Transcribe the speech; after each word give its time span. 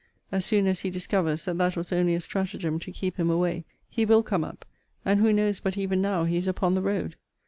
As 0.31 0.43
soon 0.45 0.65
as 0.65 0.79
he 0.79 0.89
discovers 0.89 1.45
that 1.45 1.59
that 1.59 1.75
was 1.75 1.93
only 1.93 2.15
a 2.15 2.21
stratagem 2.21 2.79
to 2.79 2.91
keep 2.91 3.17
him 3.17 3.29
away, 3.29 3.65
he 3.87 4.03
will 4.03 4.23
come 4.23 4.43
up, 4.43 4.65
and 5.05 5.19
who 5.19 5.31
knows 5.31 5.59
but 5.59 5.77
even 5.77 6.01
now 6.01 6.23
he 6.23 6.37
is 6.37 6.47
upon 6.47 6.73
the 6.73 6.81
road? 6.81 7.15